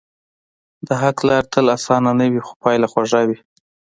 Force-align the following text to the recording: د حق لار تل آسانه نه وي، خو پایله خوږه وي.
د 0.87 0.89
حق 1.01 1.17
لار 1.27 1.43
تل 1.53 1.65
آسانه 1.77 2.11
نه 2.19 2.25
وي، 2.31 2.41
خو 2.45 2.53
پایله 2.63 2.87
خوږه 2.91 3.21
وي. 3.27 3.37